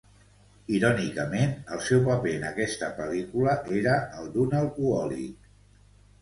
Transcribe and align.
Irònicament, 0.77 1.51
el 1.75 1.83
seu 1.87 2.01
paper 2.07 2.33
en 2.37 2.45
aquesta 2.47 2.89
pel·lícula 3.01 3.53
era 3.81 3.95
el 4.23 4.33
d'un 4.39 4.57
alcohòlic. 4.63 5.47